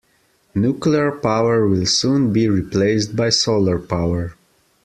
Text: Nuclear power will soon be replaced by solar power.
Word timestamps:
Nuclear 0.55 1.11
power 1.11 1.67
will 1.67 1.85
soon 1.85 2.33
be 2.33 2.47
replaced 2.47 3.15
by 3.15 3.29
solar 3.29 3.77
power. 3.77 4.33